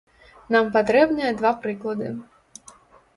Нам 0.53 0.69
патрэбныя 0.77 1.33
два 1.41 1.51
прыклады. 1.65 2.09